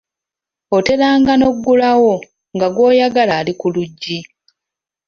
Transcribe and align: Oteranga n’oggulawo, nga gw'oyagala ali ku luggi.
Oteranga 0.77 1.31
n’oggulawo, 1.37 2.13
nga 2.55 2.67
gw'oyagala 2.75 3.33
ali 3.39 3.53
ku 3.59 3.67
luggi. 3.73 4.17